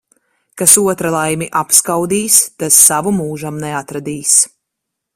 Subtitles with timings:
[0.61, 4.39] Kas otra laimi apskaudīs, tas savu mūžam neatradīs.